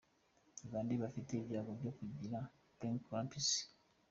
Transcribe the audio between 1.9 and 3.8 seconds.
kugira preeclampsia?.